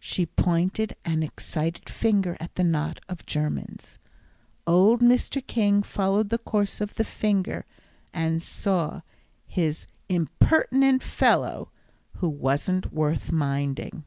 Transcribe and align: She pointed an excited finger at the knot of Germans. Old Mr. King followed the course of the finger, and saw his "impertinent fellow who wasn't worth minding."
She 0.00 0.26
pointed 0.26 0.96
an 1.04 1.22
excited 1.22 1.88
finger 1.88 2.36
at 2.40 2.56
the 2.56 2.64
knot 2.64 2.98
of 3.08 3.24
Germans. 3.24 3.96
Old 4.66 5.00
Mr. 5.00 5.40
King 5.46 5.84
followed 5.84 6.30
the 6.30 6.38
course 6.38 6.80
of 6.80 6.96
the 6.96 7.04
finger, 7.04 7.64
and 8.12 8.42
saw 8.42 9.02
his 9.46 9.86
"impertinent 10.08 11.04
fellow 11.04 11.70
who 12.16 12.28
wasn't 12.28 12.92
worth 12.92 13.30
minding." 13.30 14.02